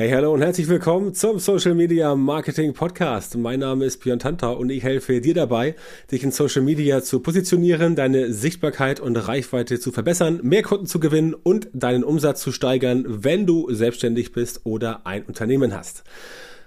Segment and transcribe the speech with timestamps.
[0.00, 3.36] Hey, hallo und herzlich willkommen zum Social Media Marketing Podcast.
[3.36, 5.74] Mein Name ist Björn Tanta und ich helfe dir dabei,
[6.12, 11.00] dich in Social Media zu positionieren, deine Sichtbarkeit und Reichweite zu verbessern, mehr Kunden zu
[11.00, 16.04] gewinnen und deinen Umsatz zu steigern, wenn du selbstständig bist oder ein Unternehmen hast.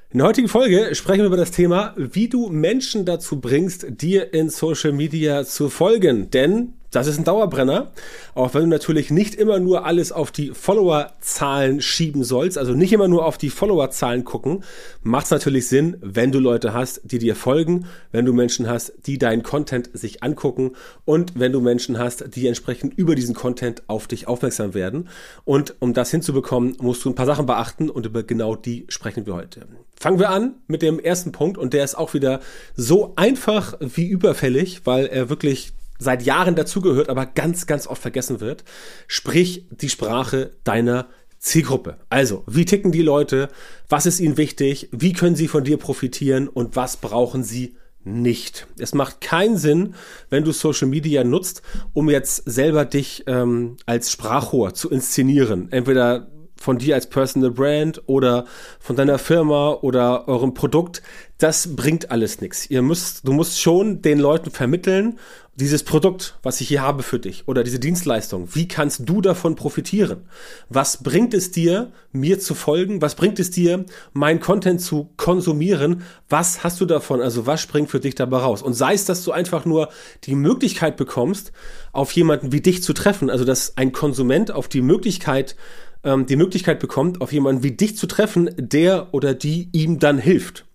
[0.10, 4.34] In der heutigen Folge sprechen wir über das Thema, wie du Menschen dazu bringst, dir
[4.34, 6.32] in Social Media zu folgen.
[6.32, 7.92] Denn das ist ein Dauerbrenner,
[8.36, 12.92] auch wenn du natürlich nicht immer nur alles auf die Followerzahlen schieben sollst, also nicht
[12.92, 14.64] immer nur auf die Followerzahlen gucken,
[15.02, 18.94] macht es natürlich Sinn, wenn du Leute hast, die dir folgen, wenn du Menschen hast,
[19.06, 20.74] die deinen Content sich angucken
[21.06, 25.08] und wenn du Menschen hast, die entsprechend über diesen Content auf dich aufmerksam werden.
[25.46, 29.26] Und um das hinzubekommen, musst du ein paar Sachen beachten und über genau die sprechen
[29.26, 29.66] wir heute.
[29.98, 32.42] Fangen wir an mit dem ersten Punkt und der ist auch wieder
[32.76, 38.42] so einfach wie überfällig, weil er wirklich seit Jahren dazugehört, aber ganz, ganz oft vergessen
[38.42, 38.64] wird.
[39.08, 41.98] Sprich die Sprache deiner Zielgruppe.
[42.10, 43.50] Also, wie ticken die Leute?
[43.88, 44.90] Was ist ihnen wichtig?
[44.92, 46.48] Wie können sie von dir profitieren?
[46.48, 48.66] Und was brauchen sie nicht?
[48.80, 49.94] Es macht keinen Sinn,
[50.32, 51.62] wenn du Social Media nutzt,
[51.94, 55.72] um jetzt selber dich ähm, als Sprachrohr zu inszenieren.
[55.72, 56.32] Entweder
[56.62, 58.46] von dir als Personal Brand oder
[58.80, 61.02] von deiner Firma oder eurem Produkt,
[61.38, 62.70] das bringt alles nichts.
[62.70, 65.18] Ihr müsst, du musst schon den Leuten vermitteln,
[65.56, 69.56] dieses Produkt, was ich hier habe für dich oder diese Dienstleistung, wie kannst du davon
[69.56, 70.22] profitieren?
[70.70, 73.02] Was bringt es dir, mir zu folgen?
[73.02, 76.04] Was bringt es dir, mein Content zu konsumieren?
[76.30, 77.22] Was hast du davon?
[77.22, 78.62] Also was springt für dich dabei raus?
[78.62, 79.90] Und sei es, dass du einfach nur
[80.24, 81.52] die Möglichkeit bekommst,
[81.92, 85.56] auf jemanden wie dich zu treffen, also dass ein Konsument auf die Möglichkeit
[86.04, 90.18] ähm, die Möglichkeit bekommt, auf jemanden wie dich zu treffen, der oder die ihm dann
[90.18, 90.66] hilft.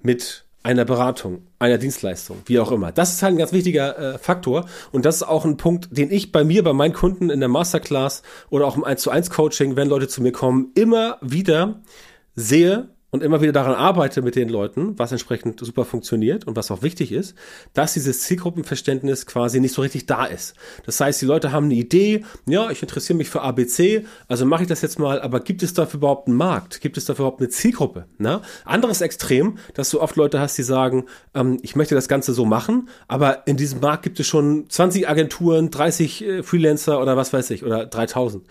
[0.00, 2.92] Mit einer Beratung, einer Dienstleistung, wie auch immer.
[2.92, 6.10] Das ist halt ein ganz wichtiger äh, Faktor und das ist auch ein Punkt, den
[6.10, 9.30] ich bei mir, bei meinen Kunden in der Masterclass oder auch im 1 zu 1
[9.30, 11.80] Coaching, wenn Leute zu mir kommen, immer wieder
[12.34, 16.70] sehe und immer wieder daran arbeite mit den Leuten, was entsprechend super funktioniert und was
[16.70, 17.34] auch wichtig ist,
[17.72, 20.54] dass dieses Zielgruppenverständnis quasi nicht so richtig da ist.
[20.84, 24.62] Das heißt, die Leute haben eine Idee, ja, ich interessiere mich für ABC, also mache
[24.62, 26.82] ich das jetzt mal, aber gibt es dafür überhaupt einen Markt?
[26.82, 28.06] Gibt es dafür überhaupt eine Zielgruppe?
[28.18, 28.42] Na?
[28.66, 32.44] Anderes Extrem, dass du oft Leute hast, die sagen, ähm, ich möchte das Ganze so
[32.44, 37.32] machen, aber in diesem Markt gibt es schon 20 Agenturen, 30 äh, Freelancer oder was
[37.32, 38.44] weiß ich, oder 3000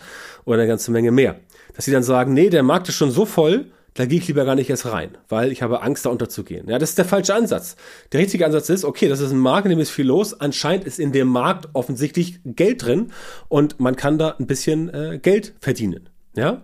[0.46, 1.40] oder eine ganze Menge mehr.
[1.76, 4.46] Dass sie dann sagen, nee, der Markt ist schon so voll, da gehe ich lieber
[4.46, 6.70] gar nicht erst rein, weil ich habe Angst, da unterzugehen.
[6.70, 7.76] Ja, das ist der falsche Ansatz.
[8.12, 10.40] Der richtige Ansatz ist, okay, das ist ein Markt, in dem ist viel los.
[10.40, 13.12] Anscheinend ist in dem Markt offensichtlich Geld drin
[13.48, 16.10] und man kann da ein bisschen äh, Geld verdienen.
[16.36, 16.62] Ja,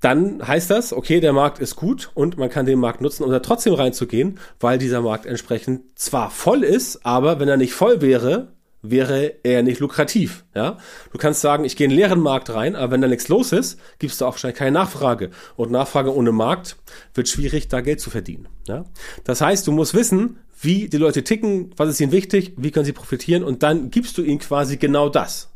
[0.00, 3.30] dann heißt das, okay, der Markt ist gut und man kann den Markt nutzen, um
[3.30, 8.02] da trotzdem reinzugehen, weil dieser Markt entsprechend zwar voll ist, aber wenn er nicht voll
[8.02, 8.55] wäre,
[8.90, 10.44] wäre er nicht lukrativ.
[10.54, 10.78] Ja?
[11.12, 13.52] Du kannst sagen, ich gehe in den leeren Markt rein, aber wenn da nichts los
[13.52, 15.30] ist, gibst du auch wahrscheinlich keine Nachfrage.
[15.56, 16.76] Und Nachfrage ohne Markt
[17.14, 18.48] wird schwierig, da Geld zu verdienen.
[18.66, 18.84] Ja?
[19.24, 22.86] Das heißt, du musst wissen, wie die Leute ticken, was ist ihnen wichtig, wie können
[22.86, 25.50] sie profitieren und dann gibst du ihnen quasi genau das.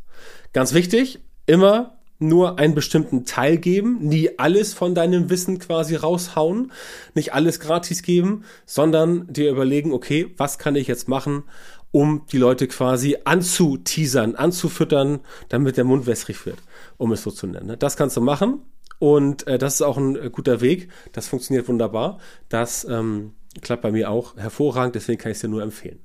[0.52, 6.70] Ganz wichtig, immer nur einen bestimmten Teil geben, nie alles von deinem Wissen quasi raushauen,
[7.14, 11.44] nicht alles gratis geben, sondern dir überlegen, okay, was kann ich jetzt machen,
[11.92, 16.58] um die Leute quasi anzuteasern, anzufüttern, damit der Mund wässrig wird,
[16.96, 17.76] um es so zu nennen.
[17.78, 18.60] Das kannst du machen
[18.98, 20.90] und äh, das ist auch ein äh, guter Weg.
[21.12, 22.18] Das funktioniert wunderbar.
[22.48, 26.00] Das ähm, klappt bei mir auch hervorragend, deswegen kann ich es dir nur empfehlen.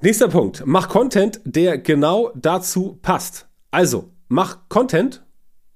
[0.00, 0.62] Nächster Punkt.
[0.66, 3.48] Mach Content, der genau dazu passt.
[3.70, 5.23] Also, mach Content,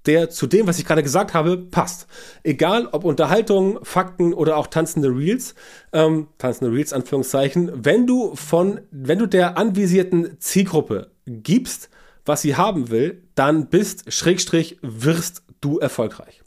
[0.09, 2.07] der zu dem, was ich gerade gesagt habe, passt.
[2.41, 5.53] Egal ob Unterhaltung, Fakten oder auch tanzende Reels,
[5.93, 11.89] ähm, tanzende Reels Anführungszeichen, wenn du von, wenn du der anvisierten Zielgruppe gibst,
[12.25, 16.41] was sie haben will, dann bist, Schrägstrich, wirst du erfolgreich.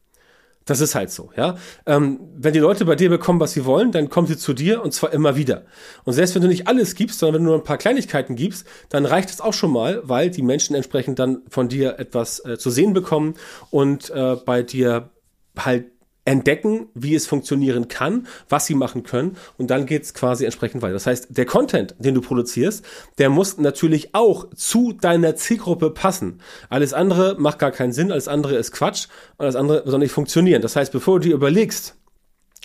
[0.64, 1.56] Das ist halt so, ja.
[1.86, 4.82] Ähm, wenn die Leute bei dir bekommen, was sie wollen, dann kommen sie zu dir
[4.82, 5.64] und zwar immer wieder.
[6.04, 8.66] Und selbst wenn du nicht alles gibst, sondern wenn du nur ein paar Kleinigkeiten gibst,
[8.88, 12.58] dann reicht es auch schon mal, weil die Menschen entsprechend dann von dir etwas äh,
[12.58, 13.34] zu sehen bekommen
[13.70, 15.10] und äh, bei dir
[15.58, 15.91] halt
[16.24, 20.94] entdecken, wie es funktionieren kann, was sie machen können und dann geht's quasi entsprechend weiter.
[20.94, 22.84] Das heißt, der Content, den du produzierst,
[23.18, 26.40] der muss natürlich auch zu deiner Zielgruppe passen.
[26.68, 30.12] Alles andere macht gar keinen Sinn, alles andere ist Quatsch und alles andere soll nicht
[30.12, 30.62] funktionieren.
[30.62, 31.96] Das heißt, bevor du dir überlegst,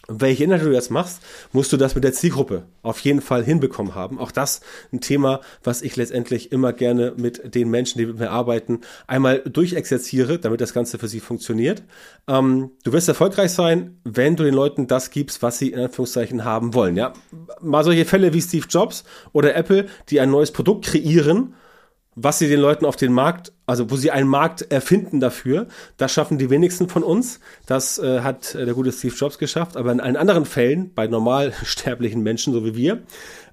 [0.08, 1.22] welche Inhalte du jetzt machst,
[1.52, 4.20] musst du das mit der Zielgruppe auf jeden Fall hinbekommen haben.
[4.20, 4.62] Auch das
[4.94, 9.40] ein Thema, was ich letztendlich immer gerne mit den Menschen, die mit mir arbeiten, einmal
[9.40, 11.84] durchexerziere, damit das Ganze für sie funktioniert.
[12.28, 16.46] Ähm, du wirst erfolgreich sein, wenn du den Leuten das gibst, was sie in Anführungszeichen
[16.46, 16.96] haben wollen.
[16.96, 17.14] Ja,
[17.62, 19.04] mal solche Fälle wie Steve Jobs
[19.34, 21.54] oder Apple, die ein neues Produkt kreieren
[22.20, 25.68] was sie den Leuten auf den Markt, also wo sie einen Markt erfinden dafür,
[25.98, 27.40] das schaffen die wenigsten von uns.
[27.68, 29.78] Das äh, hat äh, der gute Steve Jobs geschafft.
[29.78, 33.04] Aber in allen anderen Fällen, bei normal sterblichen Menschen, so wie wir,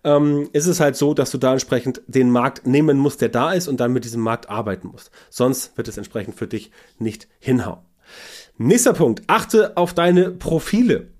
[0.02, 3.52] ähm, ist es halt so, dass du da entsprechend den Markt nehmen musst, der da
[3.52, 5.10] ist und dann mit diesem Markt arbeiten musst.
[5.28, 7.80] Sonst wird es entsprechend für dich nicht hinhauen.
[8.56, 9.24] Nächster Punkt.
[9.26, 11.10] Achte auf deine Profile.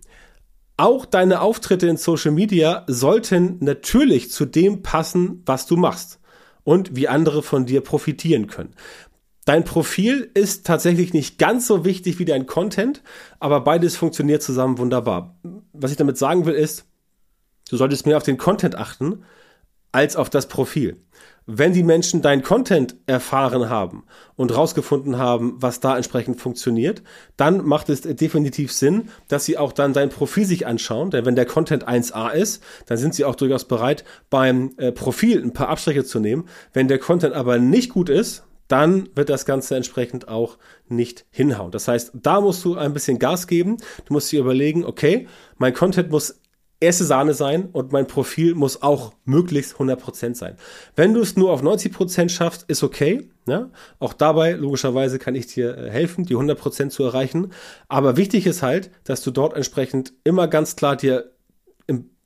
[0.79, 6.21] Auch deine Auftritte in Social Media sollten natürlich zu dem passen, was du machst
[6.65, 8.75] und wie andere von dir profitieren können.
[9.45, 13.03] Dein Profil ist tatsächlich nicht ganz so wichtig wie dein Content,
[13.39, 15.39] aber beides funktioniert zusammen wunderbar.
[15.73, 16.87] Was ich damit sagen will ist,
[17.69, 19.25] du solltest mehr auf den Content achten
[19.95, 21.05] als auf das Profil
[21.47, 24.05] wenn die Menschen dein Content erfahren haben
[24.37, 27.03] und rausgefunden haben, was da entsprechend funktioniert,
[27.37, 31.11] dann macht es definitiv Sinn, dass sie auch dann dein Profil sich anschauen.
[31.11, 35.43] Denn wenn der Content 1a ist, dann sind sie auch durchaus bereit, beim äh, Profil
[35.43, 36.49] ein paar Abstriche zu nehmen.
[36.73, 40.57] Wenn der Content aber nicht gut ist, dann wird das Ganze entsprechend auch
[40.89, 41.71] nicht hinhauen.
[41.71, 43.77] Das heißt, da musst du ein bisschen Gas geben.
[44.07, 46.41] Du musst dir überlegen, okay, mein Content muss
[46.85, 50.57] erste Sahne sein und mein Profil muss auch möglichst 100% sein.
[50.95, 53.29] Wenn du es nur auf 90% schaffst, ist okay.
[53.47, 53.71] Ja?
[53.99, 57.53] Auch dabei, logischerweise, kann ich dir äh, helfen, die 100% zu erreichen.
[57.89, 61.34] Aber wichtig ist halt, dass du dort entsprechend immer ganz klar dir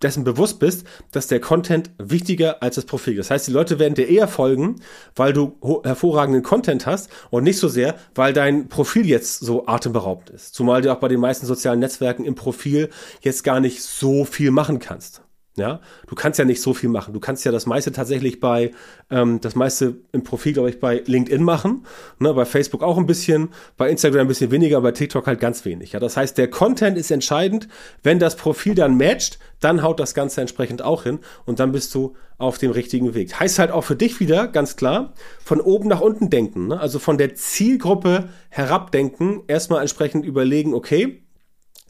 [0.02, 3.16] dessen bewusst bist, dass der Content wichtiger als das Profil.
[3.16, 4.76] Das heißt, die Leute werden dir eher folgen,
[5.16, 10.30] weil du hervorragenden Content hast und nicht so sehr, weil dein Profil jetzt so atemberaubend
[10.30, 10.54] ist.
[10.54, 12.90] Zumal du auch bei den meisten sozialen Netzwerken im Profil
[13.20, 15.22] jetzt gar nicht so viel machen kannst.
[15.58, 17.12] Ja, du kannst ja nicht so viel machen.
[17.12, 18.70] Du kannst ja das meiste tatsächlich bei,
[19.10, 21.84] ähm, das meiste im Profil, glaube ich, bei LinkedIn machen.
[22.18, 25.64] Ne, bei Facebook auch ein bisschen, bei Instagram ein bisschen weniger, bei TikTok halt ganz
[25.64, 25.92] wenig.
[25.92, 27.68] Ja, das heißt, der Content ist entscheidend.
[28.02, 31.94] Wenn das Profil dann matcht, dann haut das Ganze entsprechend auch hin und dann bist
[31.94, 33.38] du auf dem richtigen Weg.
[33.38, 35.12] Heißt halt auch für dich wieder, ganz klar,
[35.44, 36.68] von oben nach unten denken.
[36.68, 36.80] Ne?
[36.80, 41.22] Also von der Zielgruppe herabdenken, erstmal entsprechend überlegen, okay,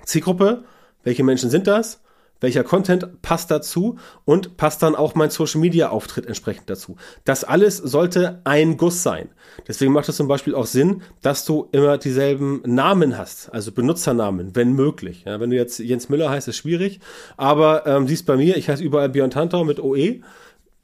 [0.04, 0.64] Zielgruppe,
[1.02, 2.00] welche Menschen sind das?
[2.40, 6.96] Welcher Content passt dazu und passt dann auch mein Social Media Auftritt entsprechend dazu.
[7.24, 9.30] Das alles sollte ein Guss sein.
[9.66, 14.54] Deswegen macht es zum Beispiel auch Sinn, dass du immer dieselben Namen hast, also Benutzernamen,
[14.54, 15.24] wenn möglich.
[15.26, 17.00] Ja, wenn du jetzt Jens Müller heißt, ist schwierig,
[17.36, 20.20] aber ähm, siehst bei mir, ich heiße überall Björn Tantau mit OE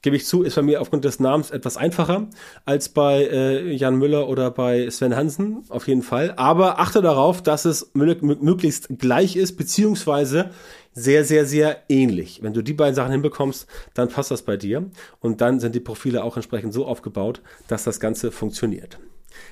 [0.05, 2.27] gebe ich zu, ist bei mir aufgrund des Namens etwas einfacher
[2.63, 6.33] als bei äh, Jan Müller oder bei Sven Hansen, auf jeden Fall.
[6.37, 10.51] Aber achte darauf, dass es möglichst gleich ist, beziehungsweise
[10.93, 12.43] sehr, sehr, sehr ähnlich.
[12.43, 13.65] Wenn du die beiden Sachen hinbekommst,
[13.95, 14.91] dann passt das bei dir.
[15.21, 18.99] Und dann sind die Profile auch entsprechend so aufgebaut, dass das Ganze funktioniert.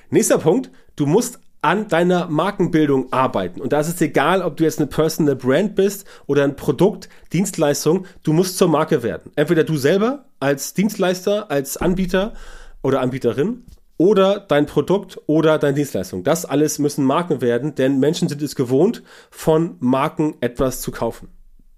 [0.08, 3.62] Nächster Punkt, du musst an deiner Markenbildung arbeiten.
[3.62, 7.08] Und da ist es egal, ob du jetzt eine Personal Brand bist oder ein Produkt,
[7.32, 9.32] Dienstleistung, du musst zur Marke werden.
[9.34, 12.34] Entweder du selber als Dienstleister, als Anbieter
[12.82, 13.64] oder Anbieterin
[13.96, 16.22] oder dein Produkt oder deine Dienstleistung.
[16.22, 21.28] Das alles müssen Marken werden, denn Menschen sind es gewohnt, von Marken etwas zu kaufen.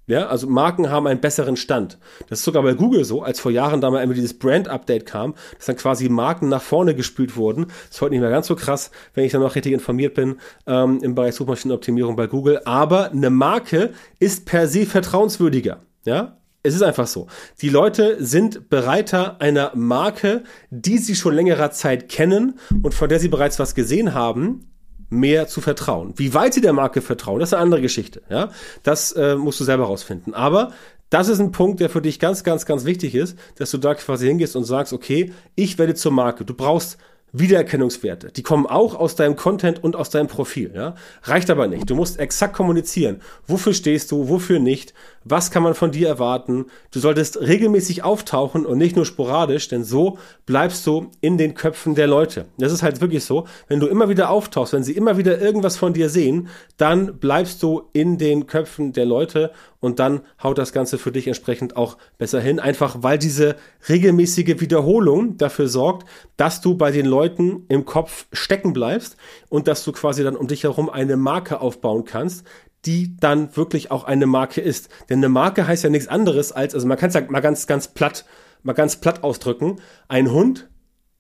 [0.09, 1.99] Ja, also Marken haben einen besseren Stand.
[2.29, 5.35] Das ist sogar bei Google so, als vor Jahren da mal immer dieses Brand-Update kam,
[5.57, 7.67] dass dann quasi Marken nach vorne gespült wurden.
[7.67, 10.37] Das ist heute nicht mehr ganz so krass, wenn ich dann noch richtig informiert bin
[10.67, 12.61] ähm, im Bereich Suchmaschinenoptimierung bei Google.
[12.65, 15.83] Aber eine Marke ist per se vertrauenswürdiger.
[16.05, 17.27] Ja, es ist einfach so.
[17.61, 23.19] Die Leute sind bereiter einer Marke, die sie schon längerer Zeit kennen und von der
[23.19, 24.76] sie bereits was gesehen haben,
[25.09, 26.15] mehr zu vertrauen.
[26.17, 28.23] Wie weit sie der Marke vertrauen, das ist eine andere Geschichte.
[28.29, 28.51] Ja,
[28.83, 30.35] das äh, musst du selber rausfinden.
[30.35, 30.73] Aber
[31.11, 33.95] das ist ein Punkt, der für dich ganz, ganz, ganz wichtig ist, dass du da
[33.95, 36.45] quasi hingehst und sagst, okay, ich werde zur Marke.
[36.45, 36.99] Du brauchst
[37.33, 38.33] Wiedererkennungswerte.
[38.33, 40.73] Die kommen auch aus deinem Content und aus deinem Profil.
[40.75, 40.95] Ja?
[41.23, 41.89] Reicht aber nicht.
[41.89, 43.21] Du musst exakt kommunizieren.
[43.47, 44.95] Wofür stehst du, wofür nicht?
[45.29, 46.67] Was kann man von dir erwarten?
[46.93, 51.97] Du solltest regelmäßig auftauchen und nicht nur sporadisch, denn so bleibst du in den Köpfen
[51.97, 52.47] der Leute.
[52.59, 53.45] Das ist halt wirklich so.
[53.67, 57.61] Wenn du immer wieder auftauchst, wenn sie immer wieder irgendwas von dir sehen, dann bleibst
[57.65, 61.97] du in den Köpfen der Leute und dann haut das Ganze für dich entsprechend auch
[62.19, 62.61] besser hin.
[62.61, 63.57] Einfach weil diese
[63.89, 69.17] regelmäßige Wiederholung dafür sorgt, dass du bei den Leuten im Kopf stecken bleibst
[69.49, 72.47] und dass du quasi dann um dich herum eine Marke aufbauen kannst,
[72.87, 74.89] die dann wirklich auch eine Marke ist.
[75.11, 77.67] Denn eine Marke heißt ja nichts anderes als, also man kann es ja mal ganz,
[77.67, 78.25] ganz platt,
[78.63, 79.81] mal ganz platt ausdrücken.
[80.09, 80.69] Ein Hund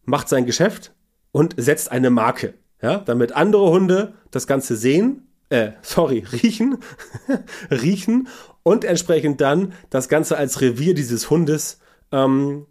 [0.04, 0.94] macht sein Geschäft
[1.32, 2.54] und setzt eine Marke.
[2.80, 6.78] Ja, damit andere Hunde das Ganze sehen äh, sorry, riechen,
[7.70, 8.28] riechen
[8.62, 11.78] und entsprechend dann das Ganze als Revier dieses Hundes,
[12.12, 12.66] ähm,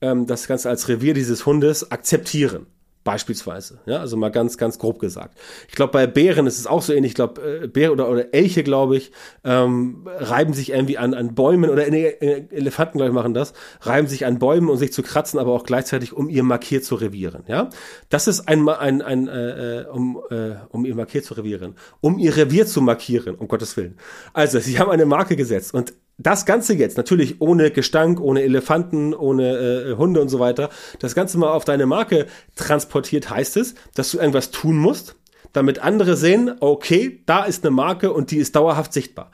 [0.00, 2.66] ähm, das Ganze als Revier dieses Hundes akzeptieren.
[3.08, 3.80] Beispielsweise.
[3.86, 5.38] Ja, also mal ganz, ganz grob gesagt.
[5.66, 7.12] Ich glaube, bei Bären ist es auch so ähnlich.
[7.12, 9.12] Ich glaube, äh, Bären oder, oder Elche, glaube ich,
[9.44, 14.08] ähm, reiben sich irgendwie an, an Bäumen oder nee, Elefanten, glaube ich, machen das, reiben
[14.08, 17.44] sich an Bäumen, um sich zu kratzen, aber auch gleichzeitig, um ihr Markier zu revieren.
[17.46, 17.70] Ja,
[18.10, 22.36] das ist ein, ein, ein äh, um, äh, um ihr Markier zu revieren, um ihr
[22.36, 23.96] Revier zu markieren, um Gottes Willen.
[24.34, 29.14] Also, sie haben eine Marke gesetzt und das Ganze jetzt, natürlich ohne Gestank, ohne Elefanten,
[29.14, 33.76] ohne äh, Hunde und so weiter, das Ganze mal auf deine Marke transportiert, heißt es,
[33.94, 35.14] dass du irgendwas tun musst,
[35.52, 39.30] damit andere sehen, okay, da ist eine Marke und die ist dauerhaft sichtbar.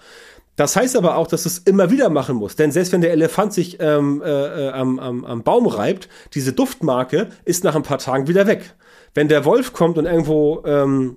[0.57, 2.59] Das heißt aber auch, dass du es immer wieder machen musst.
[2.59, 6.53] Denn selbst wenn der Elefant sich ähm, äh, äh am, am, am Baum reibt, diese
[6.53, 8.75] Duftmarke ist nach ein paar Tagen wieder weg.
[9.15, 11.17] Wenn der Wolf kommt und irgendwo ähm,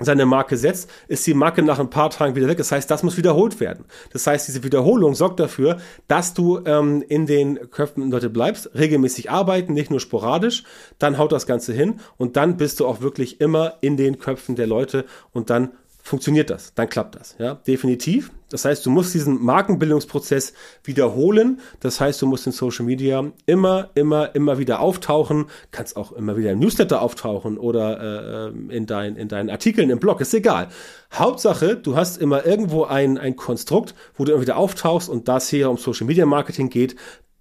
[0.00, 2.58] seine Marke setzt, ist die Marke nach ein paar Tagen wieder weg.
[2.58, 3.84] Das heißt, das muss wiederholt werden.
[4.12, 9.30] Das heißt, diese Wiederholung sorgt dafür, dass du ähm, in den Köpfen Leute bleibst, regelmäßig
[9.30, 10.64] arbeiten, nicht nur sporadisch.
[10.98, 14.56] Dann haut das Ganze hin und dann bist du auch wirklich immer in den Köpfen
[14.56, 15.70] der Leute und dann
[16.04, 18.30] funktioniert das, dann klappt das, ja, definitiv.
[18.50, 20.52] Das heißt, du musst diesen Markenbildungsprozess
[20.84, 21.60] wiederholen.
[21.80, 25.46] Das heißt, du musst in Social Media immer, immer, immer wieder auftauchen.
[25.72, 29.98] Kannst auch immer wieder im Newsletter auftauchen oder äh, in, dein, in deinen Artikeln im
[29.98, 30.68] Blog, ist egal.
[31.12, 35.48] Hauptsache, du hast immer irgendwo ein, ein Konstrukt, wo du immer wieder auftauchst und das
[35.48, 36.94] hier um Social Media Marketing geht,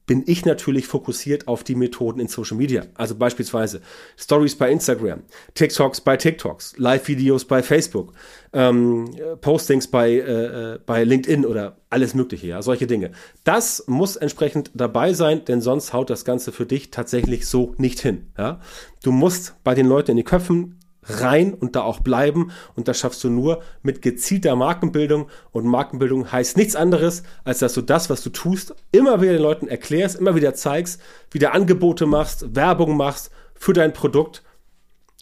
[0.05, 2.86] bin ich natürlich fokussiert auf die Methoden in Social Media.
[2.95, 3.81] Also beispielsweise
[4.17, 8.13] Stories bei Instagram, TikToks bei TikToks, Live-Videos bei Facebook,
[8.51, 13.12] ähm, Postings bei, äh, äh, bei LinkedIn oder alles Mögliche, ja, solche Dinge.
[13.43, 18.00] Das muss entsprechend dabei sein, denn sonst haut das Ganze für dich tatsächlich so nicht
[18.00, 18.27] hin.
[18.38, 18.60] Ja?
[19.03, 22.51] Du musst bei den Leuten in die Köpfen rein und da auch bleiben.
[22.75, 25.27] Und das schaffst du nur mit gezielter Markenbildung.
[25.51, 29.41] Und Markenbildung heißt nichts anderes, als dass du das, was du tust, immer wieder den
[29.41, 34.43] Leuten erklärst, immer wieder zeigst, wieder Angebote machst, Werbung machst für dein Produkt.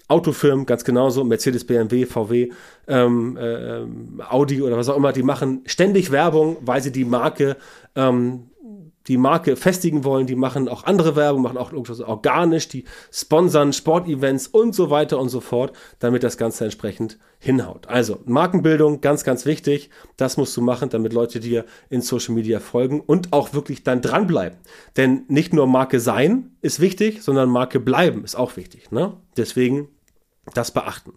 [0.07, 2.49] Autofirmen ganz genauso, Mercedes, BMW, VW,
[2.87, 3.85] ähm, äh,
[4.23, 7.55] Audi oder was auch immer, die machen ständig Werbung, weil sie die Marke
[7.95, 8.50] ähm,
[9.07, 14.47] die Marke festigen wollen, die machen auch andere Werbung, machen auch organisch, die sponsern Sportevents
[14.47, 17.87] und so weiter und so fort, damit das Ganze entsprechend hinhaut.
[17.87, 19.89] Also Markenbildung, ganz, ganz wichtig.
[20.17, 24.01] Das musst du machen, damit Leute dir in Social Media folgen und auch wirklich dann
[24.01, 24.59] dranbleiben.
[24.97, 28.91] Denn nicht nur Marke sein ist wichtig, sondern Marke bleiben ist auch wichtig.
[28.91, 29.17] Ne?
[29.37, 29.87] Deswegen
[30.53, 31.13] das beachten.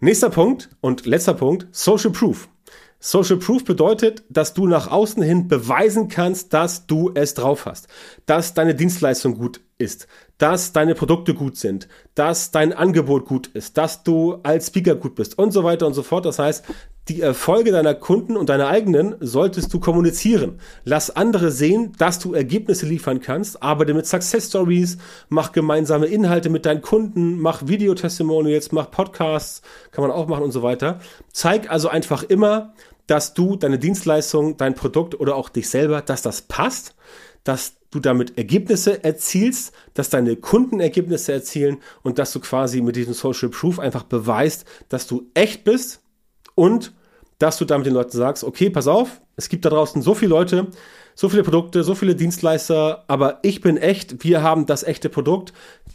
[0.00, 2.48] Nächster Punkt und letzter Punkt, Social Proof.
[2.98, 7.88] Social Proof bedeutet, dass du nach außen hin beweisen kannst, dass du es drauf hast,
[8.24, 10.06] dass deine Dienstleistung gut ist,
[10.38, 15.14] dass deine Produkte gut sind, dass dein Angebot gut ist, dass du als Speaker gut
[15.14, 16.24] bist und so weiter und so fort.
[16.24, 16.64] Das heißt,
[17.08, 20.58] die Erfolge deiner Kunden und deiner eigenen solltest du kommunizieren.
[20.84, 23.62] Lass andere sehen, dass du Ergebnisse liefern kannst.
[23.62, 24.98] Arbeite mit Success Stories,
[25.28, 30.50] mach gemeinsame Inhalte mit deinen Kunden, mach Videotestimonials, mach Podcasts, kann man auch machen und
[30.50, 30.98] so weiter.
[31.32, 32.74] Zeig also einfach immer,
[33.06, 36.96] dass du deine Dienstleistung, dein Produkt oder auch dich selber, dass das passt,
[37.44, 42.96] dass du damit Ergebnisse erzielst, dass deine Kunden Ergebnisse erzielen und dass du quasi mit
[42.96, 46.00] diesem Social Proof einfach beweist, dass du echt bist
[46.56, 46.92] und
[47.38, 50.30] dass du damit den Leuten sagst, okay, pass auf, es gibt da draußen so viele
[50.30, 50.68] Leute,
[51.14, 55.52] so viele Produkte, so viele Dienstleister, aber ich bin echt, wir haben das echte Produkt,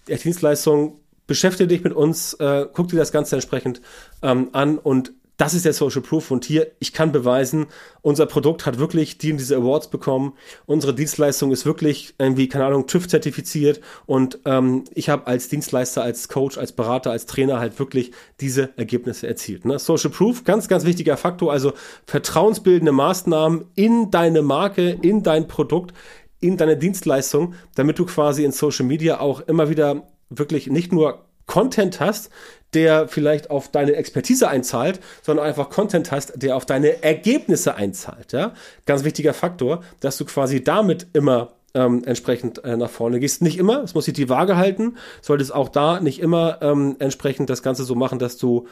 [0.07, 3.81] die Dienstleistung, beschäftige dich mit uns, äh, guck dir das Ganze entsprechend
[4.21, 7.65] ähm, an und das ist der Social Proof und hier, ich kann beweisen,
[8.03, 10.33] unser Produkt hat wirklich die und diese Awards bekommen,
[10.67, 16.03] unsere Dienstleistung ist wirklich irgendwie, keine Ahnung, TÜV zertifiziert und ähm, ich habe als Dienstleister,
[16.03, 19.65] als Coach, als Berater, als Trainer halt wirklich diese Ergebnisse erzielt.
[19.65, 19.79] Ne?
[19.79, 21.73] Social Proof, ganz, ganz wichtiger Faktor, also
[22.05, 25.95] vertrauensbildende Maßnahmen in deine Marke, in dein Produkt,
[26.39, 31.25] in deine Dienstleistung, damit du quasi in Social Media auch immer wieder wirklich nicht nur
[31.51, 32.29] Content hast,
[32.73, 38.31] der vielleicht auf deine Expertise einzahlt, sondern einfach Content hast, der auf deine Ergebnisse einzahlt.
[38.31, 38.53] Ja?
[38.85, 43.41] Ganz wichtiger Faktor, dass du quasi damit immer ähm, entsprechend äh, nach vorne gehst.
[43.41, 47.49] Nicht immer, es muss sich die Waage halten, solltest auch da nicht immer ähm, entsprechend
[47.49, 48.67] das Ganze so machen, dass du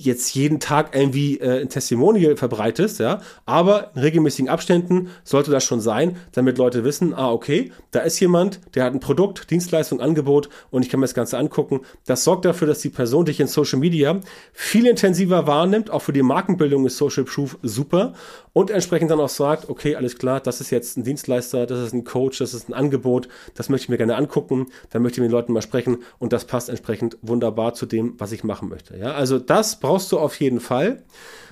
[0.00, 5.64] jetzt jeden Tag irgendwie äh, ein Testimonial verbreitest, ja, aber in regelmäßigen Abständen sollte das
[5.64, 10.00] schon sein, damit Leute wissen, ah, okay, da ist jemand, der hat ein Produkt, Dienstleistung,
[10.00, 11.80] Angebot und ich kann mir das Ganze angucken.
[12.06, 14.20] Das sorgt dafür, dass die Person dich in Social Media
[14.52, 18.12] viel intensiver wahrnimmt, auch für die Markenbildung ist Social Proof super
[18.52, 21.92] und entsprechend dann auch sagt, okay, alles klar, das ist jetzt ein Dienstleister, das ist
[21.92, 25.22] ein Coach, das ist ein Angebot, das möchte ich mir gerne angucken, dann möchte ich
[25.22, 28.68] mit den Leuten mal sprechen und das passt entsprechend wunderbar zu dem, was ich machen
[28.68, 31.02] möchte, ja, also das Das brauchst du auf jeden Fall.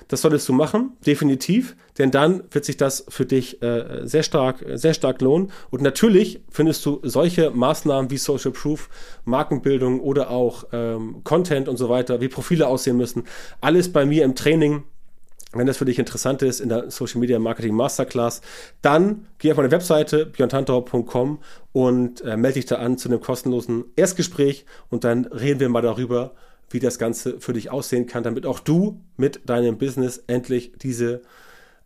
[0.07, 4.63] Das solltest du machen, definitiv, denn dann wird sich das für dich äh, sehr stark,
[4.75, 5.51] sehr stark lohnen.
[5.71, 8.87] Und natürlich findest du solche Maßnahmen wie Social Proof,
[9.25, 13.25] Markenbildung oder auch ähm, Content und so weiter, wie Profile aussehen müssen,
[13.59, 14.83] alles bei mir im Training.
[15.51, 18.39] Wenn das für dich interessant ist in der Social Media Marketing Masterclass,
[18.81, 21.39] dann geh auf meine Webseite björntantor.com
[21.73, 25.81] und äh, melde dich da an zu einem kostenlosen Erstgespräch und dann reden wir mal
[25.81, 26.31] darüber,
[26.69, 31.21] wie das Ganze für dich aussehen kann, damit auch du mit deinem Business endlich diese,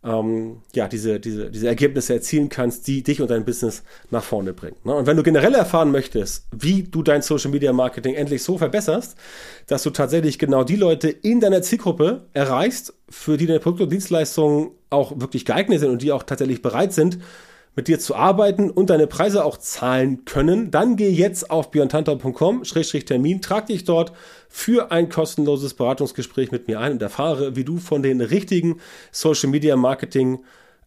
[0.04, 4.52] ähm, ja, diese, diese, diese Ergebnisse erzielen kannst, die dich und dein Business nach vorne
[4.52, 4.76] bringen.
[4.84, 4.94] Ne?
[4.94, 9.16] Und wenn du generell erfahren möchtest, wie du dein Social Media Marketing endlich so verbesserst,
[9.66, 13.92] dass du tatsächlich genau die Leute in deiner Zielgruppe erreichst, für die deine Produkte und
[13.92, 17.18] Dienstleistungen auch wirklich geeignet sind und die auch tatsächlich bereit sind,
[17.74, 23.40] mit dir zu arbeiten und deine Preise auch zahlen können, dann geh jetzt auf björntantau.com-termin,
[23.40, 24.12] trag dich dort
[24.48, 29.48] für ein kostenloses Beratungsgespräch mit mir ein und erfahre, wie du von den richtigen Social
[29.48, 30.40] Media Marketing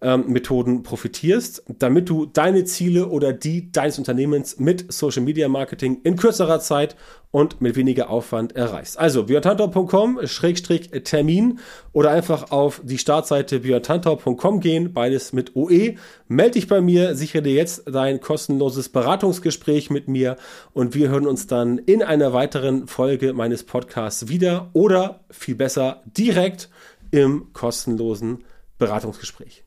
[0.05, 6.01] ähm, Methoden profitierst, damit du deine Ziele oder die deines Unternehmens mit Social Media Marketing
[6.03, 6.95] in kürzerer Zeit
[7.31, 8.99] und mit weniger Aufwand erreichst.
[8.99, 11.57] Also björntantor.com-termin
[11.91, 15.95] oder einfach auf die Startseite björntantor.com gehen, beides mit OE.
[16.27, 20.35] Melde dich bei mir, sichere dir jetzt dein kostenloses Beratungsgespräch mit mir
[20.73, 26.03] und wir hören uns dann in einer weiteren Folge meines Podcasts wieder oder viel besser
[26.05, 26.69] direkt
[27.09, 28.43] im kostenlosen
[28.77, 29.64] Beratungsgespräch.